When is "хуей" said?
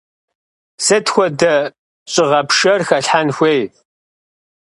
3.35-3.61